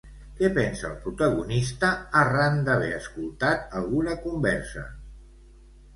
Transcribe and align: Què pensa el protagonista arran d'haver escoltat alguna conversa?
Què 0.37 0.47
pensa 0.53 0.85
el 0.87 0.95
protagonista 1.03 1.91
arran 2.23 2.57
d'haver 2.69 2.89
escoltat 3.01 3.79
alguna 3.81 4.17
conversa? 4.25 4.87